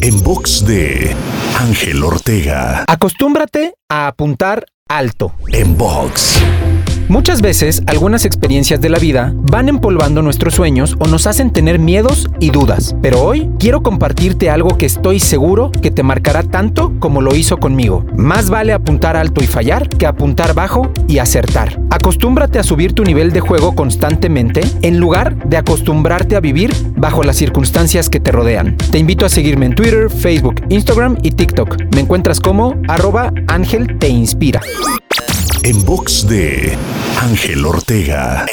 [0.00, 1.14] En box de
[1.58, 2.84] Ángel Ortega.
[2.88, 5.34] Acostúmbrate a apuntar alto.
[5.52, 6.40] En box.
[7.12, 11.78] Muchas veces algunas experiencias de la vida van empolvando nuestros sueños o nos hacen tener
[11.78, 16.94] miedos y dudas, pero hoy quiero compartirte algo que estoy seguro que te marcará tanto
[17.00, 18.06] como lo hizo conmigo.
[18.16, 21.78] Más vale apuntar alto y fallar que apuntar bajo y acertar.
[21.90, 27.24] Acostúmbrate a subir tu nivel de juego constantemente en lugar de acostumbrarte a vivir bajo
[27.24, 28.78] las circunstancias que te rodean.
[28.90, 31.76] Te invito a seguirme en Twitter, Facebook, Instagram y TikTok.
[31.94, 34.62] Me encuentras como arroba Ángel Te Inspira.
[35.64, 36.76] En box de
[37.22, 38.44] Ángel Ortega.